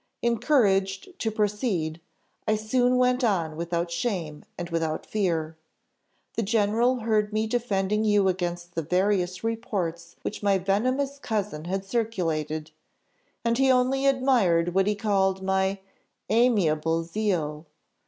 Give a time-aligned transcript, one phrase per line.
[0.23, 2.01] Encouraged to proceed,
[2.47, 5.57] I soon went on without shame and without fear.
[6.33, 11.85] The general heard me defending you against the various reports which my venomous cousin had
[11.85, 12.71] circulated,
[13.45, 15.77] and he only admired what he called 'my
[16.31, 17.67] amiable zeal.